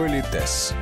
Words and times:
Политес. 0.00 0.72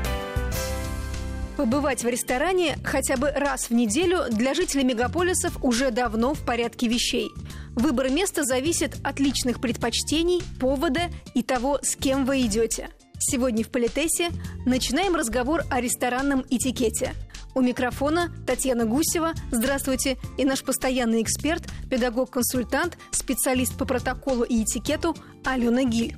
Побывать 1.56 2.04
в 2.04 2.06
ресторане 2.06 2.78
хотя 2.84 3.16
бы 3.16 3.28
раз 3.32 3.68
в 3.68 3.74
неделю 3.74 4.26
для 4.30 4.54
жителей 4.54 4.84
мегаполисов 4.84 5.58
уже 5.60 5.90
давно 5.90 6.34
в 6.34 6.44
порядке 6.46 6.86
вещей. 6.86 7.28
Выбор 7.74 8.10
места 8.10 8.44
зависит 8.44 8.96
от 9.02 9.18
личных 9.18 9.60
предпочтений, 9.60 10.40
повода 10.60 11.10
и 11.34 11.42
того, 11.42 11.80
с 11.82 11.96
кем 11.96 12.26
вы 12.26 12.42
идете. 12.42 12.90
Сегодня 13.18 13.64
в 13.64 13.70
Политесе 13.70 14.28
начинаем 14.64 15.16
разговор 15.16 15.62
о 15.68 15.80
ресторанном 15.80 16.44
этикете. 16.48 17.12
У 17.56 17.60
микрофона 17.60 18.32
Татьяна 18.46 18.84
Гусева. 18.84 19.32
Здравствуйте. 19.50 20.16
И 20.36 20.44
наш 20.44 20.62
постоянный 20.62 21.22
эксперт, 21.22 21.64
педагог-консультант, 21.90 22.96
специалист 23.10 23.76
по 23.76 23.84
протоколу 23.84 24.44
и 24.44 24.62
этикету 24.62 25.16
Алена 25.44 25.82
Гиль. 25.82 26.16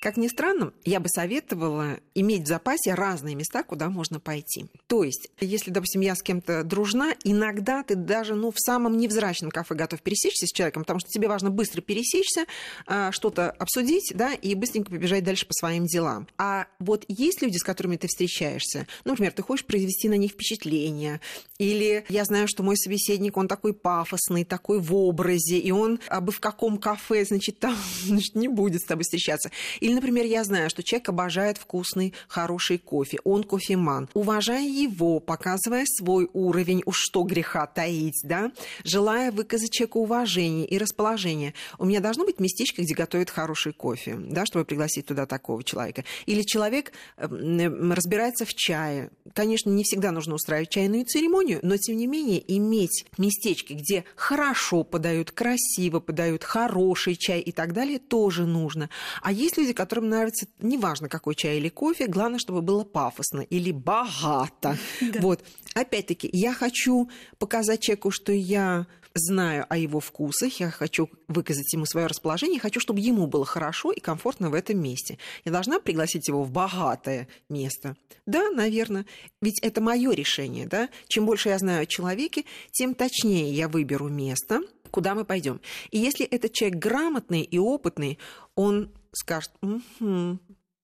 Как 0.00 0.16
ни 0.16 0.28
странно, 0.28 0.72
я 0.84 1.00
бы 1.00 1.08
советовала 1.08 1.98
иметь 2.14 2.44
в 2.44 2.46
запасе 2.46 2.94
разные 2.94 3.34
места, 3.34 3.64
куда 3.64 3.88
можно 3.88 4.20
пойти. 4.20 4.66
То 4.86 5.02
есть, 5.02 5.28
если, 5.40 5.72
допустим, 5.72 6.02
я 6.02 6.14
с 6.14 6.22
кем-то 6.22 6.62
дружна, 6.62 7.14
иногда 7.24 7.82
ты 7.82 7.96
даже 7.96 8.36
ну, 8.36 8.52
в 8.52 8.60
самом 8.60 8.96
невзрачном 8.96 9.50
кафе 9.50 9.74
готов 9.74 10.00
пересечься 10.00 10.46
с 10.46 10.52
человеком, 10.52 10.84
потому 10.84 11.00
что 11.00 11.08
тебе 11.08 11.26
важно 11.26 11.50
быстро 11.50 11.80
пересечься, 11.80 12.44
а, 12.86 13.10
что-то 13.10 13.50
обсудить, 13.50 14.12
да, 14.14 14.34
и 14.34 14.54
быстренько 14.54 14.92
побежать 14.92 15.24
дальше 15.24 15.46
по 15.46 15.52
своим 15.52 15.86
делам. 15.86 16.28
А 16.38 16.68
вот 16.78 17.04
есть 17.08 17.42
люди, 17.42 17.56
с 17.56 17.64
которыми 17.64 17.96
ты 17.96 18.06
встречаешься, 18.06 18.86
ну, 19.04 19.12
например, 19.12 19.32
ты 19.32 19.42
хочешь 19.42 19.66
произвести 19.66 20.08
на 20.08 20.16
них 20.16 20.30
впечатление, 20.32 21.20
или 21.58 22.04
я 22.08 22.24
знаю, 22.24 22.46
что 22.46 22.62
мой 22.62 22.76
собеседник, 22.76 23.36
он 23.36 23.48
такой 23.48 23.74
пафосный, 23.74 24.44
такой 24.44 24.78
в 24.78 24.94
образе, 24.94 25.58
и 25.58 25.72
он 25.72 25.98
а 26.06 26.20
бы 26.20 26.30
в 26.30 26.38
каком 26.38 26.78
кафе, 26.78 27.24
значит, 27.24 27.58
там 27.58 27.76
значит, 28.04 28.36
не 28.36 28.46
будет 28.46 28.82
с 28.82 28.84
тобой 28.84 29.02
встречаться. 29.02 29.50
Или, 29.88 29.94
например, 29.94 30.26
я 30.26 30.44
знаю, 30.44 30.68
что 30.68 30.82
человек 30.82 31.08
обожает 31.08 31.56
вкусный, 31.56 32.12
хороший 32.28 32.76
кофе, 32.76 33.20
он 33.24 33.42
кофеман. 33.42 34.10
Уважая 34.12 34.68
его, 34.68 35.18
показывая 35.18 35.86
свой 35.86 36.28
уровень, 36.34 36.82
уж 36.84 36.98
что 36.98 37.22
греха 37.22 37.66
таить, 37.66 38.20
да, 38.22 38.52
желая 38.84 39.32
выказать 39.32 39.70
человеку 39.70 40.00
уважение 40.00 40.66
и 40.66 40.76
расположение. 40.76 41.54
У 41.78 41.86
меня 41.86 42.00
должно 42.00 42.26
быть 42.26 42.38
местечко, 42.38 42.82
где 42.82 42.94
готовят 42.94 43.30
хороший 43.30 43.72
кофе, 43.72 44.18
да, 44.18 44.44
чтобы 44.44 44.66
пригласить 44.66 45.06
туда 45.06 45.24
такого 45.24 45.64
человека. 45.64 46.04
Или 46.26 46.42
человек 46.42 46.92
эм, 47.16 47.90
разбирается 47.90 48.44
в 48.44 48.52
чае. 48.52 49.10
Конечно, 49.32 49.70
не 49.70 49.84
всегда 49.84 50.10
нужно 50.10 50.34
устраивать 50.34 50.68
чайную 50.68 51.06
церемонию, 51.06 51.60
но, 51.62 51.78
тем 51.78 51.96
не 51.96 52.06
менее, 52.06 52.44
иметь 52.58 53.06
местечко, 53.16 53.72
где 53.72 54.04
хорошо 54.16 54.84
подают, 54.84 55.30
красиво 55.30 56.00
подают, 56.00 56.44
хороший 56.44 57.16
чай 57.16 57.40
и 57.40 57.52
так 57.52 57.72
далее, 57.72 57.98
тоже 57.98 58.44
нужно. 58.44 58.90
А 59.22 59.32
есть 59.32 59.56
люди, 59.56 59.77
которым 59.78 60.08
нравится, 60.08 60.48
неважно, 60.58 61.08
какой 61.08 61.36
чай 61.36 61.58
или 61.58 61.68
кофе, 61.68 62.08
главное, 62.08 62.40
чтобы 62.40 62.62
было 62.62 62.82
пафосно 62.82 63.42
или 63.42 63.70
богато. 63.70 64.76
Да. 65.00 65.20
Вот. 65.20 65.44
Опять-таки, 65.74 66.28
я 66.32 66.52
хочу 66.52 67.08
показать 67.38 67.80
человеку, 67.80 68.10
что 68.10 68.32
я 68.32 68.86
знаю 69.14 69.64
о 69.68 69.76
его 69.76 70.00
вкусах, 70.00 70.60
я 70.60 70.70
хочу 70.70 71.08
выказать 71.28 71.72
ему 71.72 71.86
свое 71.86 72.06
расположение, 72.06 72.60
хочу, 72.60 72.80
чтобы 72.80 73.00
ему 73.00 73.26
было 73.26 73.44
хорошо 73.44 73.92
и 73.92 74.00
комфортно 74.00 74.50
в 74.50 74.54
этом 74.54 74.80
месте. 74.80 75.18
Я 75.44 75.52
должна 75.52 75.78
пригласить 75.80 76.28
его 76.28 76.42
в 76.42 76.50
богатое 76.50 77.28
место. 77.48 77.96
Да, 78.26 78.50
наверное. 78.50 79.06
Ведь 79.40 79.60
это 79.62 79.80
мое 79.80 80.12
решение, 80.12 80.66
да. 80.66 80.88
Чем 81.06 81.26
больше 81.26 81.48
я 81.50 81.58
знаю 81.58 81.82
о 81.82 81.86
человеке, 81.86 82.44
тем 82.72 82.94
точнее 82.94 83.52
я 83.52 83.68
выберу 83.68 84.08
место, 84.08 84.60
куда 84.88 85.14
мы 85.14 85.24
пойдем. 85.24 85.60
И 85.90 85.98
если 85.98 86.26
этот 86.26 86.52
человек 86.52 86.78
грамотный 86.78 87.42
и 87.42 87.58
опытный, 87.58 88.18
он 88.54 88.90
скажет, 89.12 89.50
угу, 89.62 90.38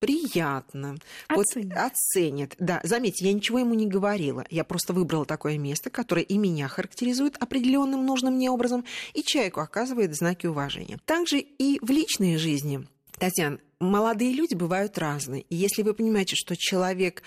приятно. 0.05 0.97
Оценит. 1.29 1.69
Вот 1.69 1.79
оценит. 1.79 2.55
Да, 2.59 2.81
заметьте, 2.83 3.27
я 3.27 3.33
ничего 3.33 3.61
ему 3.61 3.75
не 3.75 3.87
говорила. 3.87 4.45
Я 4.51 4.65
просто 4.65 4.93
выбрала 4.93 5.25
такое 5.25 5.57
место, 5.57 5.89
которое 5.89 6.23
и 6.23 6.37
меня 6.37 6.69
характеризует 6.69 7.37
определенным 7.43 8.05
нужным 8.05 8.35
мне 8.35 8.51
образом, 8.51 8.85
и 9.15 9.23
человеку 9.23 9.61
оказывает 9.61 10.15
знаки 10.15 10.47
уважения. 10.47 10.99
Также 11.07 11.39
и 11.39 11.79
в 11.81 11.91
личной 11.91 12.37
жизни 12.37 12.87
Татьяна, 13.19 13.59
молодые 13.79 14.33
люди 14.33 14.55
бывают 14.55 14.99
разные. 14.99 15.43
И 15.43 15.57
если 15.57 15.83
вы 15.83 15.95
понимаете, 15.95 16.37
что 16.37 16.57
человек 16.57 17.23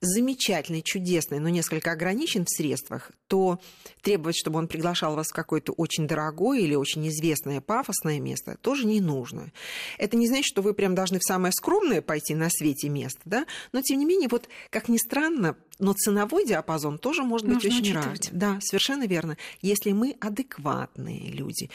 замечательный, 0.00 0.82
чудесный, 0.82 1.38
но 1.38 1.48
несколько 1.48 1.92
ограничен 1.92 2.44
в 2.44 2.50
средствах, 2.50 3.12
то 3.28 3.60
требовать, 4.02 4.36
чтобы 4.36 4.58
он 4.58 4.66
приглашал 4.66 5.14
вас 5.14 5.28
в 5.28 5.32
какое-то 5.32 5.72
очень 5.72 6.08
дорогое 6.08 6.58
или 6.58 6.74
очень 6.74 7.06
известное 7.08 7.60
пафосное 7.60 8.18
место, 8.18 8.58
тоже 8.60 8.84
не 8.84 9.00
нужно. 9.00 9.52
Это 9.98 10.16
не 10.16 10.26
значит, 10.26 10.46
что 10.46 10.60
вы 10.60 10.74
прям 10.74 10.96
должны 10.96 11.20
в 11.20 11.24
самое 11.24 11.52
скромное 11.52 12.02
пойти 12.02 12.34
на 12.34 12.50
свете 12.50 12.88
место, 12.88 13.20
да? 13.24 13.46
но 13.70 13.80
тем 13.80 14.00
не 14.00 14.04
менее, 14.04 14.28
вот 14.28 14.48
как 14.70 14.88
ни 14.88 14.96
странно, 14.96 15.56
но 15.78 15.92
ценовой 15.92 16.46
диапазон 16.46 16.98
тоже 16.98 17.22
может 17.22 17.46
быть 17.46 17.62
Нужно 17.62 17.78
очень 17.78 17.94
разный. 17.94 18.28
Да, 18.32 18.58
совершенно 18.60 19.06
верно. 19.06 19.36
Если 19.60 19.92
мы 19.92 20.16
адекватные 20.20 21.30
люди. 21.30 21.70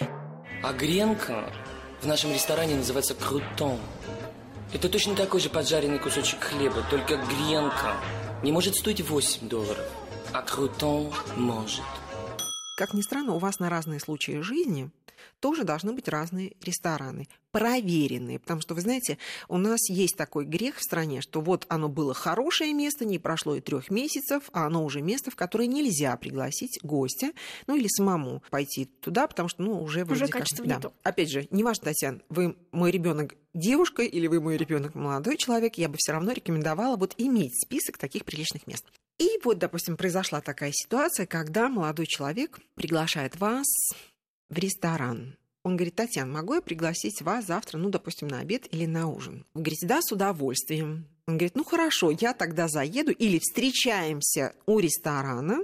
А 0.63 0.73
гренка 0.73 1.53
в 2.01 2.07
нашем 2.07 2.31
ресторане 2.33 2.75
называется 2.75 3.15
крутон. 3.15 3.79
Это 4.73 4.89
точно 4.89 5.15
такой 5.15 5.39
же 5.39 5.49
поджаренный 5.49 5.99
кусочек 5.99 6.41
хлеба, 6.41 6.83
только 6.89 7.17
гренка 7.17 7.95
не 8.43 8.51
может 8.51 8.75
стоить 8.75 9.07
8 9.07 9.47
долларов, 9.47 9.85
а 10.33 10.41
крутон 10.41 11.13
может. 11.35 11.83
Как 12.77 12.93
ни 12.93 13.01
странно, 13.01 13.33
у 13.33 13.39
вас 13.39 13.59
на 13.59 13.69
разные 13.69 13.99
случаи 13.99 14.41
жизни 14.41 14.91
тоже 15.39 15.63
должны 15.63 15.93
быть 15.93 16.07
разные 16.07 16.53
рестораны, 16.61 17.27
проверенные, 17.51 18.39
потому 18.39 18.61
что, 18.61 18.75
вы 18.75 18.81
знаете, 18.81 19.17
у 19.47 19.57
нас 19.57 19.89
есть 19.89 20.15
такой 20.15 20.45
грех 20.45 20.77
в 20.77 20.83
стране, 20.83 21.21
что 21.21 21.41
вот 21.41 21.65
оно 21.69 21.89
было 21.89 22.13
хорошее 22.13 22.73
место, 22.73 23.05
не 23.05 23.19
прошло 23.19 23.55
и 23.55 23.61
трех 23.61 23.89
месяцев, 23.89 24.49
а 24.53 24.67
оно 24.67 24.83
уже 24.83 25.01
место, 25.01 25.31
в 25.31 25.35
которое 25.35 25.67
нельзя 25.67 26.15
пригласить 26.17 26.79
гостя, 26.83 27.31
ну 27.65 27.75
или 27.75 27.87
самому 27.87 28.43
пойти 28.49 28.85
туда, 28.85 29.27
потому 29.27 29.49
что, 29.49 29.63
ну, 29.63 29.81
уже 29.81 30.03
уже 30.03 30.27
качество 30.27 30.63
как... 30.63 30.65
не 30.65 30.73
да. 30.73 30.79
то. 30.79 30.93
Опять 31.03 31.31
же, 31.31 31.47
не 31.51 31.63
важно, 31.63 31.85
Татьяна, 31.85 32.19
вы 32.29 32.55
мой 32.71 32.91
ребенок 32.91 33.35
девушка 33.53 34.03
или 34.03 34.27
вы 34.27 34.39
мой 34.39 34.57
ребенок 34.57 34.95
молодой 34.95 35.37
человек, 35.37 35.75
я 35.75 35.89
бы 35.89 35.95
все 35.97 36.11
равно 36.11 36.31
рекомендовала 36.31 36.95
вот 36.95 37.15
иметь 37.17 37.59
список 37.59 37.97
таких 37.97 38.25
приличных 38.25 38.67
мест. 38.67 38.85
И 39.17 39.39
вот, 39.43 39.57
допустим, 39.57 39.97
произошла 39.97 40.41
такая 40.41 40.71
ситуация, 40.73 41.25
когда 41.25 41.69
молодой 41.69 42.05
человек 42.05 42.59
приглашает 42.75 43.35
вас 43.39 43.65
в 44.49 44.57
ресторан. 44.57 45.37
Он 45.63 45.75
говорит, 45.75 45.95
Татьяна, 45.95 46.31
могу 46.31 46.53
я 46.53 46.61
пригласить 46.61 47.21
вас 47.21 47.45
завтра, 47.45 47.77
ну, 47.77 47.89
допустим, 47.89 48.27
на 48.29 48.39
обед 48.39 48.73
или 48.73 48.85
на 48.85 49.07
ужин? 49.07 49.45
Вы 49.53 49.63
говорите, 49.63 49.85
да, 49.85 50.01
с 50.01 50.11
удовольствием. 50.11 51.07
Он 51.27 51.35
говорит, 51.37 51.55
ну, 51.55 51.65
хорошо, 51.65 52.11
я 52.11 52.33
тогда 52.33 52.69
заеду 52.69 53.11
или 53.11 53.37
встречаемся 53.39 54.53
у 54.65 54.79
ресторана, 54.79 55.59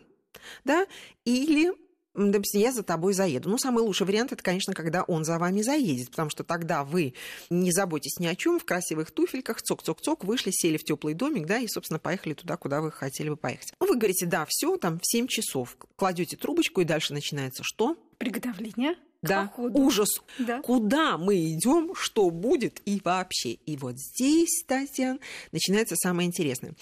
да, 0.65 0.87
или 1.23 1.71
допустим, 2.13 2.61
я 2.61 2.71
за 2.71 2.83
тобой 2.83 3.13
заеду. 3.13 3.49
Ну, 3.49 3.57
самый 3.57 3.81
лучший 3.81 4.05
вариант 4.05 4.31
это, 4.31 4.43
конечно, 4.43 4.73
когда 4.73 5.03
он 5.03 5.23
за 5.23 5.39
вами 5.39 5.61
заедет, 5.61 6.11
потому 6.11 6.29
что 6.29 6.43
тогда 6.43 6.83
вы 6.83 7.13
не 7.49 7.71
заботитесь 7.71 8.19
ни 8.19 8.27
о 8.27 8.35
чем, 8.35 8.59
в 8.59 8.65
красивых 8.65 9.11
туфельках, 9.11 9.61
цок-цок-цок, 9.61 10.23
вышли, 10.23 10.51
сели 10.51 10.77
в 10.77 10.83
теплый 10.83 11.13
домик, 11.13 11.47
да, 11.47 11.57
и, 11.57 11.67
собственно, 11.67 11.99
поехали 11.99 12.33
туда, 12.33 12.57
куда 12.57 12.81
вы 12.81 12.91
хотели 12.91 13.29
бы 13.29 13.37
поехать. 13.37 13.73
Ну, 13.79 13.87
вы 13.87 13.97
говорите, 13.97 14.25
да, 14.25 14.45
все, 14.47 14.77
там, 14.77 14.99
в 14.99 15.07
7 15.09 15.27
часов. 15.27 15.77
Кладете 15.95 16.37
трубочку, 16.37 16.81
и 16.81 16.85
дальше 16.85 17.13
начинается 17.13 17.63
что? 17.63 17.97
Приготовление. 18.23 18.95
Да, 19.21 19.51
ужас. 19.57 20.21
Да. 20.39 20.61
Куда 20.61 21.17
мы 21.17 21.35
идем, 21.53 21.93
что 21.93 22.29
будет 22.29 22.81
и 22.85 23.01
вообще. 23.03 23.51
И 23.51 23.75
вот 23.75 23.99
здесь, 23.99 24.63
Татьяна, 24.65 25.19
начинается 25.51 25.95
самое 25.97 26.25
интересное. 26.25 26.73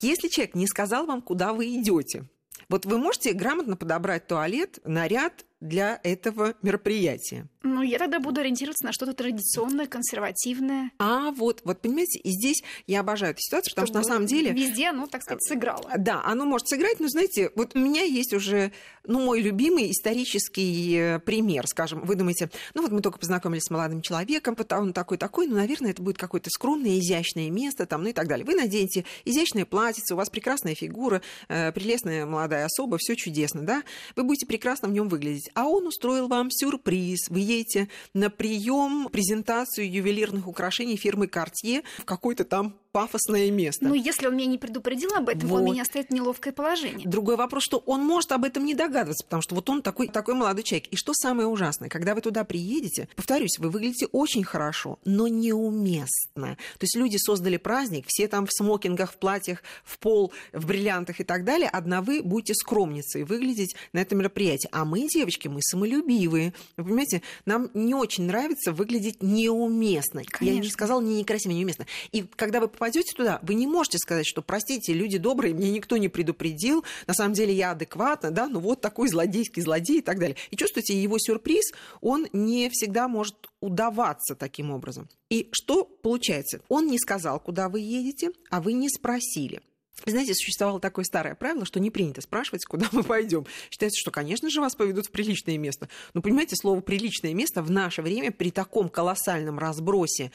Если 0.00 0.26
человек 0.26 0.56
не 0.56 0.66
сказал 0.66 1.06
вам, 1.06 1.22
куда 1.22 1.52
вы 1.52 1.76
идете, 1.76 2.24
вот 2.68 2.84
вы 2.84 2.98
можете 2.98 3.32
грамотно 3.32 3.76
подобрать 3.76 4.26
туалет, 4.26 4.80
наряд 4.84 5.44
для 5.62 6.00
этого 6.02 6.54
мероприятия. 6.62 7.46
Ну, 7.62 7.82
я 7.82 7.98
тогда 7.98 8.18
буду 8.18 8.40
ориентироваться 8.40 8.84
на 8.84 8.92
что-то 8.92 9.12
традиционное, 9.12 9.86
консервативное. 9.86 10.90
А 10.98 11.30
вот, 11.30 11.60
вот 11.64 11.80
понимаете, 11.80 12.18
и 12.18 12.30
здесь 12.30 12.62
я 12.88 13.00
обожаю 13.00 13.32
эту 13.32 13.40
ситуацию, 13.40 13.72
потому 13.72 13.86
Чтобы 13.86 14.02
что 14.02 14.08
на 14.08 14.14
самом 14.14 14.26
деле... 14.26 14.50
Везде 14.50 14.88
оно, 14.88 15.06
так 15.06 15.22
сказать, 15.22 15.42
сыграло. 15.44 15.88
Да, 15.96 16.22
оно 16.24 16.44
может 16.44 16.68
сыграть, 16.68 16.98
но, 16.98 17.08
знаете, 17.08 17.50
вот 17.54 17.76
у 17.76 17.78
меня 17.78 18.02
есть 18.02 18.34
уже, 18.34 18.72
ну, 19.06 19.20
мой 19.20 19.40
любимый 19.40 19.92
исторический 19.92 20.96
э, 20.96 21.18
пример, 21.20 21.68
скажем. 21.68 22.04
Вы 22.04 22.16
думаете, 22.16 22.50
ну, 22.74 22.82
вот 22.82 22.90
мы 22.90 23.00
только 23.00 23.18
познакомились 23.18 23.62
с 23.62 23.70
молодым 23.70 24.02
человеком, 24.02 24.56
он 24.70 24.92
такой-такой, 24.92 25.46
ну, 25.46 25.54
наверное, 25.54 25.92
это 25.92 26.02
будет 26.02 26.18
какое-то 26.18 26.50
скромное, 26.50 26.98
изящное 26.98 27.50
место, 27.50 27.86
там, 27.86 28.02
ну 28.02 28.08
и 28.08 28.12
так 28.12 28.26
далее. 28.26 28.44
Вы 28.44 28.56
наденете 28.56 29.04
изящное 29.24 29.64
платьице, 29.64 30.14
у 30.14 30.16
вас 30.16 30.30
прекрасная 30.30 30.74
фигура, 30.74 31.22
э, 31.48 31.70
прелестная 31.70 32.26
молодая 32.26 32.66
особа, 32.66 32.98
все 32.98 33.14
чудесно, 33.14 33.62
да? 33.62 33.84
Вы 34.16 34.24
будете 34.24 34.46
прекрасно 34.46 34.88
в 34.88 34.92
нем 34.92 35.08
выглядеть 35.08 35.51
а 35.54 35.66
он 35.66 35.86
устроил 35.86 36.28
вам 36.28 36.50
сюрприз. 36.50 37.28
Вы 37.28 37.40
едете 37.40 37.88
на 38.14 38.30
прием, 38.30 39.08
презентацию 39.10 39.90
ювелирных 39.90 40.46
украшений 40.46 40.96
фирмы 40.96 41.26
Cartier 41.26 41.82
в 41.98 42.04
какой-то 42.04 42.44
там 42.44 42.76
пафосное 42.92 43.50
место. 43.50 43.86
Ну, 43.86 43.94
если 43.94 44.26
он 44.26 44.36
меня 44.36 44.46
не 44.46 44.58
предупредил 44.58 45.10
об 45.14 45.28
этом, 45.28 45.48
Вот. 45.48 45.58
он 45.60 45.64
меня 45.64 45.84
ставит 45.84 46.10
в 46.10 46.12
неловкое 46.12 46.52
положение. 46.52 47.08
Другой 47.08 47.36
вопрос, 47.36 47.64
что 47.64 47.78
он 47.78 48.04
может 48.04 48.32
об 48.32 48.44
этом 48.44 48.64
не 48.64 48.74
догадываться, 48.74 49.24
потому 49.24 49.42
что 49.42 49.54
вот 49.54 49.68
он 49.70 49.82
такой, 49.82 50.08
такой 50.08 50.34
молодой 50.34 50.62
человек. 50.62 50.88
И 50.90 50.96
что 50.96 51.14
самое 51.14 51.48
ужасное, 51.48 51.88
когда 51.88 52.14
вы 52.14 52.20
туда 52.20 52.44
приедете, 52.44 53.08
повторюсь, 53.16 53.58
вы 53.58 53.70
выглядите 53.70 54.06
очень 54.12 54.44
хорошо, 54.44 54.98
но 55.04 55.26
неуместно. 55.28 56.56
То 56.78 56.84
есть 56.84 56.96
люди 56.96 57.16
создали 57.16 57.56
праздник, 57.56 58.04
все 58.08 58.28
там 58.28 58.46
в 58.46 58.52
смокингах, 58.52 59.12
в 59.12 59.16
платьях, 59.16 59.62
в 59.84 59.98
пол, 59.98 60.32
в 60.52 60.66
бриллиантах 60.66 61.20
и 61.20 61.24
так 61.24 61.44
далее, 61.44 61.68
одна 61.68 62.02
вы 62.02 62.22
будете 62.22 62.54
скромницей 62.54 63.24
выглядеть 63.24 63.74
на 63.92 64.00
этом 64.00 64.18
мероприятии. 64.18 64.68
А 64.72 64.84
мы, 64.84 65.08
девочки, 65.08 65.48
мы 65.48 65.62
самолюбивые. 65.62 66.52
Вы 66.76 66.84
понимаете, 66.84 67.22
нам 67.46 67.70
не 67.74 67.94
очень 67.94 68.24
нравится 68.24 68.72
выглядеть 68.72 69.22
неуместно. 69.22 70.20
Я 70.40 70.46
не 70.46 70.50
Конечно. 70.58 70.72
сказала 70.72 71.00
не 71.00 71.16
некрасиво, 71.16 71.52
неуместно. 71.52 71.86
И 72.12 72.22
когда 72.22 72.60
вы 72.60 72.68
попадете 72.82 73.12
туда, 73.14 73.38
вы 73.42 73.54
не 73.54 73.68
можете 73.68 73.98
сказать, 73.98 74.26
что, 74.26 74.42
простите, 74.42 74.92
люди 74.92 75.16
добрые, 75.16 75.54
мне 75.54 75.70
никто 75.70 75.98
не 75.98 76.08
предупредил, 76.08 76.84
на 77.06 77.14
самом 77.14 77.32
деле 77.32 77.54
я 77.54 77.70
адекватна, 77.70 78.32
да, 78.32 78.48
ну 78.48 78.58
вот 78.58 78.80
такой 78.80 79.08
злодейский 79.08 79.62
злодей 79.62 79.98
и 79.98 80.02
так 80.02 80.18
далее. 80.18 80.36
И 80.50 80.56
чувствуете, 80.56 81.00
его 81.00 81.16
сюрприз, 81.20 81.72
он 82.00 82.26
не 82.32 82.68
всегда 82.70 83.06
может 83.06 83.36
удаваться 83.60 84.34
таким 84.34 84.72
образом. 84.72 85.08
И 85.30 85.48
что 85.52 85.84
получается? 85.84 86.60
Он 86.68 86.88
не 86.88 86.98
сказал, 86.98 87.38
куда 87.38 87.68
вы 87.68 87.78
едете, 87.78 88.32
а 88.50 88.60
вы 88.60 88.72
не 88.72 88.88
спросили. 88.88 89.60
Знаете, 90.04 90.34
существовало 90.34 90.80
такое 90.80 91.04
старое 91.04 91.34
правило, 91.34 91.64
что 91.64 91.78
не 91.78 91.90
принято 91.90 92.20
спрашивать, 92.20 92.64
куда 92.64 92.88
мы 92.92 93.04
пойдем. 93.04 93.46
Считается, 93.70 94.00
что, 94.00 94.10
конечно 94.10 94.50
же, 94.50 94.60
вас 94.60 94.74
поведут 94.74 95.06
в 95.06 95.10
приличное 95.10 95.58
место. 95.58 95.88
Но, 96.14 96.22
понимаете, 96.22 96.56
слово 96.56 96.80
«приличное 96.80 97.34
место» 97.34 97.62
в 97.62 97.70
наше 97.70 98.02
время 98.02 98.32
при 98.32 98.50
таком 98.50 98.88
колоссальном 98.88 99.58
разбросе 99.58 100.32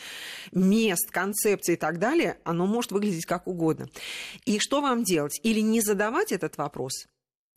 мест, 0.51 1.12
концепций 1.12 1.74
и 1.74 1.77
так 1.77 2.00
далее, 2.00 2.38
оно 2.44 2.65
может 2.65 2.92
выглядеть 2.92 3.25
как 3.25 3.48
угодно. 3.48 3.89
И 4.45 4.59
что 4.59 4.81
вам 4.81 5.04
делать? 5.04 5.39
Или 5.44 5.59
не 5.59 5.81
задавать 5.81 6.31
этот 6.31 6.57
вопрос, 6.57 7.07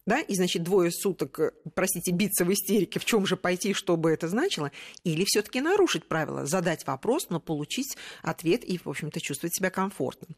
да, 0.06 0.20
и, 0.20 0.34
значит, 0.34 0.62
двое 0.62 0.90
суток, 0.90 1.38
э, 1.40 1.52
простите, 1.74 2.10
биться 2.12 2.44
в 2.44 2.52
истерике, 2.52 2.98
в 2.98 3.04
чем 3.04 3.26
же 3.26 3.36
пойти, 3.36 3.74
что 3.74 3.96
бы 3.96 4.10
это 4.10 4.28
значило, 4.28 4.72
или 5.04 5.24
все 5.26 5.42
таки 5.42 5.60
нарушить 5.60 6.06
правила, 6.06 6.46
задать 6.46 6.86
вопрос, 6.86 7.28
но 7.28 7.38
получить 7.38 7.96
ответ 8.22 8.64
и, 8.64 8.78
в 8.78 8.86
общем-то, 8.86 9.20
чувствовать 9.20 9.54
себя 9.54 9.70
комфортно. 9.70 10.28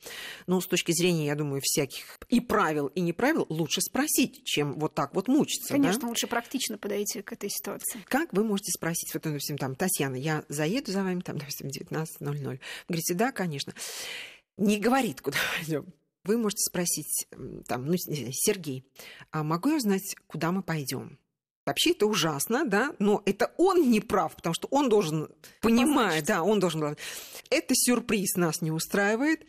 Ну, 0.47 0.61
с 0.61 0.67
точки 0.67 0.93
зрения, 0.93 1.27
я 1.27 1.35
думаю, 1.35 1.61
всяких 1.63 2.19
и 2.29 2.41
правил, 2.41 2.89
и 2.89 3.01
неправил, 3.01 3.47
лучше 3.49 3.81
спросить, 3.81 4.45
чем 4.45 4.79
вот 4.79 4.95
так 4.95 5.15
вот 5.15 5.29
мучиться. 5.29 5.69
да? 5.69 5.75
Конечно, 5.75 6.09
лучше 6.09 6.27
практично 6.27 6.77
подойти 6.77 7.23
к 7.23 7.33
этой 7.33 7.49
ситуации. 7.49 8.01
Как 8.09 8.33
вы 8.33 8.45
можете 8.45 8.73
спросить, 8.73 9.15
вот, 9.15 9.23
допустим, 9.23 9.59
там, 9.59 9.75
Татьяна, 9.77 10.17
я 10.17 10.45
заеду 10.49 10.91
за 10.91 11.03
вами, 11.03 11.21
там, 11.21 11.39
допустим, 11.39 11.69
19.00. 11.69 12.09
Вы 12.21 12.59
говорите, 12.89 13.15
да, 13.15 13.33
конечно. 13.33 13.73
Не 14.57 14.79
говорит, 14.79 15.21
куда 15.21 15.39
пойдем. 15.59 15.87
Вы 16.25 16.39
можете 16.39 16.63
спросить, 16.63 17.27
там, 17.67 17.87
ну, 17.87 17.95
Сергей, 17.97 18.85
а 19.31 19.43
могу 19.43 19.71
я 19.71 19.77
узнать, 19.77 20.15
куда 20.27 20.53
мы 20.53 20.63
пойдем? 20.63 21.19
Вообще 21.65 21.93
это 21.93 22.07
ужасно, 22.07 22.65
да, 22.65 22.95
но 22.99 23.23
это 23.25 23.53
он 23.57 23.91
не 23.91 24.01
прав, 24.01 24.35
потому 24.35 24.55
что 24.55 24.67
он 24.71 24.89
должен 24.89 25.29
понимать, 25.61 26.25
да, 26.25 26.43
он 26.43 26.59
должен... 26.59 26.97
Это 27.51 27.75
сюрприз 27.75 28.35
нас 28.37 28.63
не 28.63 28.73
устраивает, 28.73 29.47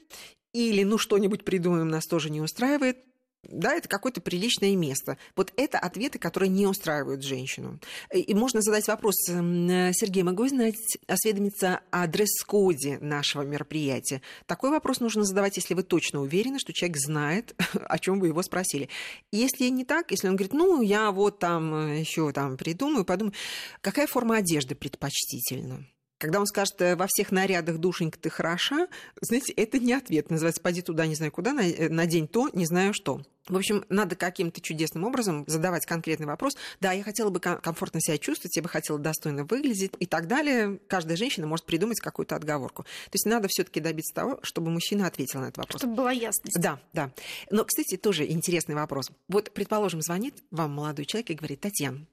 или, 0.53 0.83
ну, 0.83 0.97
что-нибудь 0.97 1.43
придумаем, 1.43 1.89
нас 1.89 2.05
тоже 2.05 2.29
не 2.29 2.41
устраивает. 2.41 2.97
Да, 3.43 3.73
это 3.75 3.89
какое-то 3.89 4.21
приличное 4.21 4.75
место. 4.75 5.17
Вот 5.35 5.51
это 5.57 5.77
ответы, 5.77 6.17
которые 6.17 6.49
не 6.49 6.65
устраивают 6.65 7.23
женщину. 7.23 7.79
И- 8.13 8.33
можно 8.33 8.61
задать 8.61 8.87
вопрос, 8.87 9.15
м, 9.29 9.69
э, 9.69 9.91
Сергей, 9.93 10.23
могу 10.23 10.47
знать, 10.47 10.97
осведомиться 11.07 11.81
о 11.91 12.07
дресс-коде 12.07 12.99
нашего 12.99 13.41
мероприятия? 13.43 14.21
Такой 14.45 14.69
вопрос 14.69 15.01
нужно 15.01 15.23
задавать, 15.23 15.57
если 15.57 15.73
вы 15.73 15.83
точно 15.83 16.21
уверены, 16.21 16.57
что 16.59 16.71
человек 16.73 16.97
знает, 16.97 17.53
о 17.89 17.99
чем 17.99 18.19
вы 18.19 18.27
его 18.27 18.41
спросили. 18.43 18.87
Если 19.31 19.67
не 19.67 19.83
так, 19.83 20.11
если 20.11 20.29
он 20.29 20.35
говорит, 20.35 20.53
ну, 20.53 20.81
я 20.81 21.11
вот 21.11 21.39
там 21.39 21.93
еще 21.93 22.31
там 22.31 22.55
придумаю, 22.57 23.03
подумаю, 23.03 23.33
какая 23.81 24.07
форма 24.07 24.37
одежды 24.37 24.73
предпочтительна? 24.75 25.85
Когда 26.23 26.39
он 26.39 26.45
скажет, 26.45 26.79
э, 26.81 26.95
во 26.95 27.05
всех 27.09 27.33
нарядах, 27.33 27.79
душенька, 27.79 28.17
ты 28.17 28.29
хороша, 28.29 28.87
знаете, 29.19 29.51
это 29.51 29.77
не 29.77 29.91
ответ. 29.91 30.29
Называется, 30.29 30.61
пойди 30.61 30.81
туда, 30.81 31.05
не 31.05 31.15
знаю 31.15 31.33
куда, 31.33 31.51
на- 31.51 31.67
э, 31.67 31.89
надень 31.89 32.29
то, 32.29 32.49
не 32.53 32.65
знаю 32.65 32.93
что. 32.93 33.19
В 33.49 33.57
общем, 33.57 33.83
надо 33.89 34.15
каким-то 34.15 34.61
чудесным 34.61 35.03
образом 35.03 35.43
задавать 35.47 35.85
конкретный 35.85 36.25
вопрос. 36.25 36.55
Да, 36.79 36.93
я 36.93 37.03
хотела 37.03 37.29
бы 37.29 37.41
ком- 37.41 37.59
комфортно 37.59 37.99
себя 37.99 38.17
чувствовать, 38.17 38.55
я 38.55 38.63
бы 38.63 38.69
хотела 38.69 38.97
достойно 38.99 39.43
выглядеть 39.43 39.91
и 39.99 40.05
так 40.05 40.27
далее. 40.29 40.79
Каждая 40.87 41.17
женщина 41.17 41.45
может 41.45 41.65
придумать 41.65 41.99
какую-то 41.99 42.37
отговорку. 42.37 42.83
То 42.83 43.15
есть 43.15 43.25
надо 43.25 43.49
все 43.49 43.65
таки 43.65 43.81
добиться 43.81 44.15
того, 44.15 44.39
чтобы 44.43 44.71
мужчина 44.71 45.07
ответил 45.07 45.41
на 45.41 45.47
этот 45.47 45.57
вопрос. 45.57 45.81
Чтобы 45.81 45.95
была 45.95 46.13
ясность. 46.13 46.57
Да, 46.57 46.79
да. 46.93 47.11
Но, 47.51 47.65
кстати, 47.65 47.97
тоже 47.97 48.25
интересный 48.31 48.75
вопрос. 48.75 49.11
Вот, 49.27 49.51
предположим, 49.51 50.01
звонит 50.01 50.41
вам 50.49 50.71
молодой 50.71 51.03
человек 51.03 51.29
и 51.31 51.33
говорит, 51.33 51.59
Татьяна, 51.59 52.05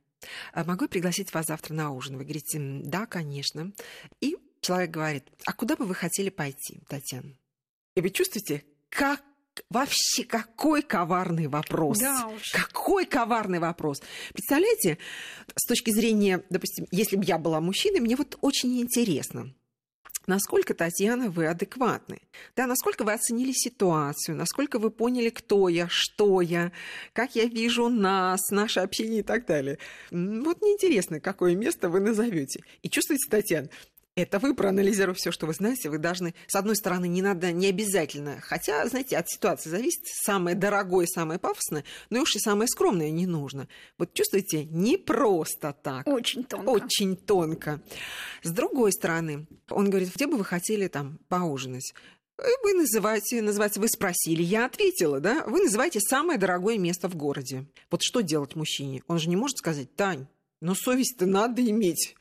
а 0.52 0.64
могу 0.64 0.84
я 0.84 0.88
пригласить 0.88 1.32
вас 1.32 1.46
завтра 1.46 1.75
на 1.75 1.90
ужин? 1.90 2.17
Вы 2.17 2.25
говорите, 2.25 2.58
«М, 2.58 2.82
да, 2.82 3.06
конечно. 3.06 3.72
И 4.20 4.37
человек 4.61 4.90
говорит, 4.90 5.25
а 5.46 5.52
куда 5.52 5.76
бы 5.76 5.84
вы 5.84 5.94
хотели 5.94 6.28
пойти, 6.31 6.81
Татьяна? 6.88 7.34
И 7.94 8.00
вы 8.00 8.11
чувствуете, 8.11 8.64
как 8.88 9.22
вообще 9.69 10.25
какой 10.25 10.82
коварный 10.82 11.49
вопрос. 11.49 11.99
Да 11.99 12.28
уж. 12.28 12.50
Какой 12.52 13.05
коварный 13.05 13.58
вопрос. 13.58 14.00
Представляете, 14.32 14.99
с 15.55 15.67
точки 15.67 15.90
зрения, 15.90 16.44
допустим, 16.50 16.87
если 16.90 17.16
бы 17.16 17.25
я 17.25 17.38
была 17.38 17.61
мужчиной, 17.61 18.00
мне 18.00 18.16
вот 18.16 18.38
очень 18.40 18.81
интересно, 18.81 19.52
насколько, 20.26 20.75
Татьяна, 20.75 21.31
вы 21.31 21.46
адекватны. 21.46 22.20
Да, 22.56 22.67
насколько 22.67 23.05
вы 23.05 23.12
оценили 23.12 23.52
ситуацию, 23.52 24.37
насколько 24.37 24.78
вы 24.78 24.90
поняли, 24.90 25.31
кто 25.31 25.69
я, 25.69 25.88
что 25.88 26.40
я, 26.40 26.72
как 27.12 27.34
я 27.34 27.46
вижу 27.46 27.88
нас, 27.88 28.50
наше 28.50 28.81
общение 28.81 29.20
и 29.20 29.25
так 29.25 29.46
далее. 29.46 29.78
Вот 30.11 30.61
мне 30.61 30.72
интересно, 30.72 31.20
какое 31.20 31.55
место 31.55 31.88
вы 31.88 32.00
назовете. 32.00 32.62
И 32.82 32.88
чувствуете, 32.88 33.28
Татьяна, 33.28 33.69
это 34.22 34.38
вы, 34.38 34.55
проанализировав 34.55 35.19
все, 35.19 35.31
что 35.31 35.46
вы 35.46 35.55
знаете, 35.55 35.90
вы 35.90 35.99
должны, 35.99 36.34
с 36.46 36.55
одной 36.55 36.76
стороны, 36.76 37.08
не 37.08 37.22
надо, 37.22 37.52
не 37.52 37.67
обязательно, 37.67 38.40
хотя, 38.40 38.87
знаете, 38.87 39.17
от 39.17 39.28
ситуации 39.28 39.70
зависит, 39.70 40.02
самое 40.06 40.56
дорогое, 40.56 41.06
самое 41.06 41.38
пафосное, 41.38 41.84
но 42.11 42.22
уж 42.22 42.37
и 42.37 42.38
самое 42.38 42.69
скромное 42.69 43.11
не 43.11 43.26
нужно. 43.26 43.69
Вот 43.99 44.12
чувствуете, 44.14 44.64
не 44.64 44.96
просто 44.96 45.75
так. 45.82 46.06
Очень 46.06 46.44
тонко. 46.44 46.69
Очень 46.69 47.17
тонко. 47.17 47.81
С 48.43 48.50
другой 48.50 48.93
стороны, 48.93 49.46
он 49.69 49.90
говорит, 49.90 50.14
где 50.14 50.26
бы 50.26 50.37
вы 50.37 50.44
хотели 50.44 50.88
там 50.88 51.19
поужинать? 51.28 51.93
И 52.40 52.64
Вы 52.64 52.73
называете, 52.75 53.43
называется, 53.43 53.81
вы 53.81 53.88
спросили, 53.88 54.43
я 54.43 54.64
ответила, 54.64 55.20
да? 55.20 55.44
Вы 55.46 55.64
называете 55.64 56.00
самое 56.00 56.38
дорогое 56.38 56.78
место 56.78 57.08
в 57.08 57.14
городе. 57.14 57.66
Вот 57.90 58.02
что 58.02 58.23
делать 58.23 58.56
мужчине? 58.56 59.02
Он 59.08 59.19
же 59.19 59.28
не 59.28 59.37
может 59.37 59.58
сказать, 59.58 59.94
Тань, 59.94 60.26
но 60.61 60.75
совесть-то 60.75 61.26
надо 61.26 61.62
иметь. 61.62 62.16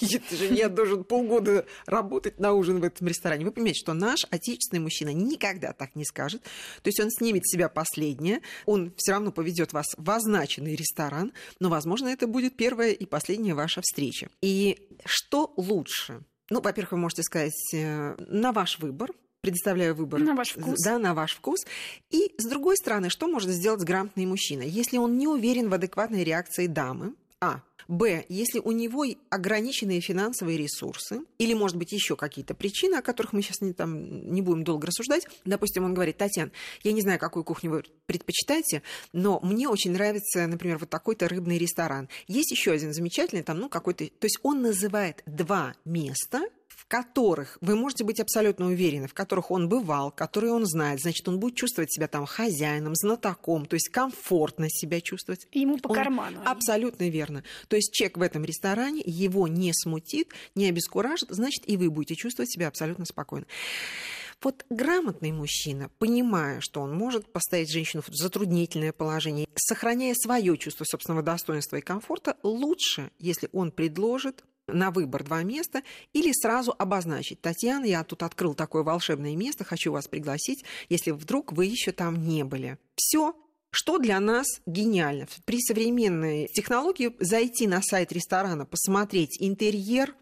Я 0.50 0.68
должен 0.68 1.04
полгода 1.04 1.66
работать 1.86 2.38
на 2.38 2.52
ужин 2.52 2.80
в 2.80 2.84
этом 2.84 3.06
ресторане. 3.06 3.44
Вы 3.44 3.52
понимаете, 3.52 3.80
что 3.80 3.94
наш 3.94 4.26
отечественный 4.30 4.80
мужчина 4.80 5.10
никогда 5.10 5.72
так 5.72 5.94
не 5.94 6.04
скажет. 6.04 6.42
То 6.82 6.88
есть 6.88 7.00
он 7.00 7.10
снимет 7.10 7.46
с 7.46 7.52
себя 7.52 7.68
последнее, 7.68 8.40
он 8.64 8.92
все 8.96 9.12
равно 9.12 9.32
поведет 9.32 9.72
вас 9.72 9.86
в 9.96 10.10
означенный 10.10 10.74
ресторан, 10.74 11.32
но, 11.60 11.68
возможно, 11.68 12.08
это 12.08 12.26
будет 12.26 12.56
первая 12.56 12.92
и 12.92 13.06
последняя 13.06 13.54
ваша 13.54 13.80
встреча. 13.80 14.28
И 14.40 14.88
что 15.04 15.52
лучше? 15.56 16.22
Ну, 16.50 16.60
во-первых, 16.60 16.92
вы 16.92 16.98
можете 16.98 17.22
сказать 17.22 17.74
э, 17.74 18.14
на 18.18 18.52
ваш 18.52 18.78
выбор, 18.78 19.10
предоставляю 19.40 19.94
выбор. 19.94 20.20
На 20.20 20.34
ваш 20.34 20.50
вкус. 20.50 20.80
Да, 20.82 20.98
на 20.98 21.14
ваш 21.14 21.34
вкус. 21.34 21.60
И, 22.10 22.34
с 22.38 22.46
другой 22.46 22.76
стороны, 22.76 23.10
что 23.10 23.28
может 23.28 23.50
сделать 23.50 23.82
грамотный 23.82 24.26
мужчина? 24.26 24.62
Если 24.62 24.98
он 24.98 25.16
не 25.18 25.26
уверен 25.26 25.68
в 25.68 25.74
адекватной 25.74 26.24
реакции 26.24 26.66
дамы, 26.66 27.14
а. 27.40 27.60
Б. 27.88 28.24
Если 28.28 28.58
у 28.58 28.72
него 28.72 29.04
ограниченные 29.30 30.00
финансовые 30.00 30.58
ресурсы, 30.58 31.20
или, 31.38 31.54
может 31.54 31.76
быть, 31.76 31.92
еще 31.92 32.16
какие-то 32.16 32.54
причины, 32.54 32.96
о 32.96 33.02
которых 33.02 33.32
мы 33.32 33.42
сейчас 33.42 33.60
не, 33.60 33.72
там, 33.72 34.32
не 34.32 34.42
будем 34.42 34.64
долго 34.64 34.86
рассуждать. 34.86 35.26
Допустим, 35.44 35.84
он 35.84 35.94
говорит, 35.94 36.16
Татьяна, 36.16 36.50
я 36.82 36.92
не 36.92 37.00
знаю, 37.00 37.18
какую 37.18 37.44
кухню 37.44 37.70
вы 37.70 37.84
предпочитаете, 38.06 38.82
но 39.12 39.40
мне 39.42 39.68
очень 39.68 39.92
нравится, 39.92 40.46
например, 40.46 40.78
вот 40.78 40.90
такой-то 40.90 41.28
рыбный 41.28 41.58
ресторан. 41.58 42.08
Есть 42.26 42.50
еще 42.50 42.72
один 42.72 42.92
замечательный, 42.92 43.42
там, 43.42 43.58
ну, 43.58 43.68
какой-то... 43.68 44.06
То 44.06 44.24
есть 44.26 44.38
он 44.42 44.62
называет 44.62 45.22
два 45.26 45.74
места, 45.84 46.42
в 46.76 46.86
которых 46.86 47.56
вы 47.62 47.74
можете 47.74 48.04
быть 48.04 48.20
абсолютно 48.20 48.66
уверены, 48.66 49.08
в 49.08 49.14
которых 49.14 49.50
он 49.50 49.68
бывал, 49.68 50.10
которые 50.12 50.52
он 50.52 50.66
знает, 50.66 51.00
значит, 51.00 51.26
он 51.26 51.40
будет 51.40 51.56
чувствовать 51.56 51.92
себя 51.92 52.06
там 52.06 52.26
хозяином, 52.26 52.94
знатоком, 52.94 53.64
то 53.64 53.74
есть 53.74 53.88
комфортно 53.88 54.68
себя 54.68 55.00
чувствовать. 55.00 55.48
Ему 55.52 55.78
по 55.78 55.88
Он- 55.88 55.94
карману. 55.94 56.42
Абсолютно 56.44 57.08
верно. 57.08 57.42
То 57.68 57.76
есть 57.76 57.94
человек 57.94 58.18
в 58.18 58.22
этом 58.22 58.44
ресторане 58.44 59.02
его 59.04 59.48
не 59.48 59.72
смутит, 59.72 60.28
не 60.54 60.68
обескуражит, 60.68 61.30
значит, 61.30 61.62
и 61.66 61.78
вы 61.78 61.90
будете 61.90 62.14
чувствовать 62.14 62.52
себя 62.52 62.68
абсолютно 62.68 63.06
спокойно. 63.06 63.46
Вот 64.42 64.66
грамотный 64.68 65.32
мужчина, 65.32 65.90
понимая, 65.98 66.60
что 66.60 66.82
он 66.82 66.94
может 66.94 67.32
поставить 67.32 67.70
женщину 67.72 68.02
в 68.06 68.14
затруднительное 68.14 68.92
положение, 68.92 69.48
сохраняя 69.54 70.14
свое 70.14 70.58
чувство 70.58 70.84
собственного 70.84 71.22
достоинства 71.22 71.76
и 71.76 71.80
комфорта, 71.80 72.36
лучше, 72.42 73.10
если 73.18 73.48
он 73.54 73.70
предложит 73.72 74.44
на 74.68 74.90
выбор 74.90 75.24
два 75.24 75.42
места 75.42 75.82
или 76.12 76.32
сразу 76.32 76.74
обозначить. 76.76 77.40
Татьяна, 77.40 77.84
я 77.84 78.02
тут 78.04 78.22
открыл 78.22 78.54
такое 78.54 78.82
волшебное 78.82 79.36
место, 79.36 79.64
хочу 79.64 79.92
вас 79.92 80.08
пригласить, 80.08 80.64
если 80.88 81.12
вдруг 81.12 81.52
вы 81.52 81.66
еще 81.66 81.92
там 81.92 82.26
не 82.26 82.44
были. 82.44 82.78
Все, 82.94 83.36
что 83.70 83.98
для 83.98 84.18
нас 84.20 84.46
гениально? 84.66 85.28
При 85.44 85.60
современной 85.60 86.48
технологии 86.48 87.14
зайти 87.20 87.66
на 87.66 87.82
сайт 87.82 88.12
ресторана, 88.12 88.64
посмотреть 88.64 89.36
интерьер, 89.40 90.14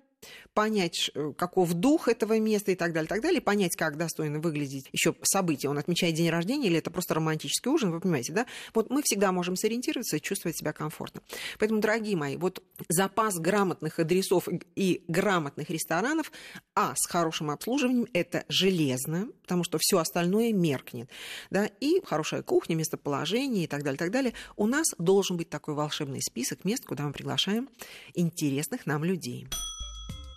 понять, 0.55 1.11
э, 1.15 1.33
каков 1.37 1.75
дух 1.75 2.09
этого 2.09 2.39
места 2.39 2.73
и 2.73 2.77
так 2.77 2.93
далее, 2.93 3.09
так 3.09 3.21
далее, 3.21 3.41
понять, 3.41 3.77
как 3.77 3.97
достойно 3.97 4.39
выглядеть 4.39 4.89
еще 4.93 5.15
событие. 5.23 5.69
Он 5.69 5.79
отмечает 5.79 6.15
день 6.15 6.31
рождения 6.31 6.69
или 6.69 6.79
это 6.79 6.91
просто 6.91 7.15
романтический 7.15 7.71
ужин, 7.71 7.91
вы 7.91 8.01
понимаете, 8.01 8.33
да? 8.33 8.47
Вот 8.73 8.91
мы 8.91 9.03
всегда 9.03 9.33
можем 9.33 9.57
сориентироваться 9.57 10.17
и 10.17 10.21
чувствовать 10.21 10.57
себя 10.57 10.73
комфортно. 10.73 11.21
Поэтому, 11.59 11.81
дорогие 11.81 12.17
мои, 12.17 12.37
вот 12.37 12.63
запас 12.89 13.35
грамотных 13.39 13.99
адресов 13.99 14.49
и 14.77 15.05
грамотных 15.09 15.71
ресторанов, 15.71 16.31
а 16.75 16.95
с 16.97 17.07
хорошим 17.09 17.51
обслуживанием, 17.51 18.07
это 18.13 18.45
железно, 18.49 19.29
потому 19.43 19.65
что 19.65 19.79
все 19.81 19.99
остальное 19.99 20.53
меркнет, 20.53 21.11
да, 21.51 21.67
и 21.81 22.01
хорошая 22.05 22.43
кухня, 22.43 22.77
местоположение 22.77 23.65
и 23.65 23.67
так 23.67 23.83
далее, 23.83 23.99
так 23.99 24.13
далее. 24.13 24.35
У 24.57 24.67
нас 24.67 24.87
должен 24.99 25.37
быть 25.37 25.51
такой 25.51 25.75
волшебный 25.75 26.23
список 26.23 26.65
мест, 26.65 26.85
куда 26.85 27.05
мы 27.05 27.13
приглашаем 27.13 27.69
интересных 28.15 28.87
нам 28.87 29.03
людей. 29.03 29.49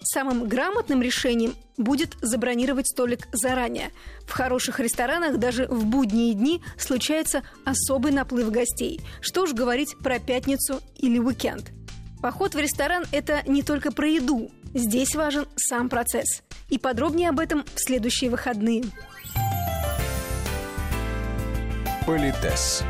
Самым 0.09 0.47
грамотным 0.47 1.01
решением 1.01 1.53
будет 1.75 2.15
забронировать 2.21 2.87
столик 2.87 3.27
заранее. 3.33 3.91
В 4.25 4.31
хороших 4.31 4.79
ресторанах 4.79 5.37
даже 5.37 5.67
в 5.67 5.85
будние 5.85 6.33
дни 6.33 6.61
случается 6.77 7.43
особый 7.65 8.13
наплыв 8.13 8.49
гостей. 8.49 9.01
Что 9.19 9.43
уж 9.43 9.51
говорить 9.51 9.97
про 10.01 10.19
пятницу 10.19 10.79
или 10.95 11.19
уикенд. 11.19 11.71
Поход 12.21 12.55
в 12.55 12.57
ресторан– 12.57 13.03
это 13.11 13.43
не 13.47 13.63
только 13.63 13.91
про 13.91 14.07
еду. 14.07 14.49
Здесь 14.73 15.13
важен 15.13 15.45
сам 15.57 15.89
процесс. 15.89 16.41
И 16.69 16.79
подробнее 16.79 17.29
об 17.29 17.39
этом 17.39 17.65
в 17.75 17.79
следующие 17.79 18.29
выходные. 18.29 18.85
Политес. 22.05 22.81